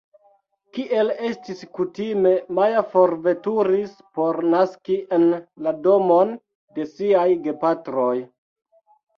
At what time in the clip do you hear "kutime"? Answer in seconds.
1.79-2.31